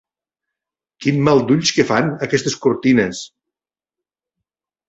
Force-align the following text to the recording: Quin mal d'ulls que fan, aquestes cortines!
Quin 1.05 1.19
mal 1.27 1.41
d'ulls 1.51 1.73
que 1.79 1.85
fan, 1.91 2.09
aquestes 2.29 2.57
cortines! 2.65 3.23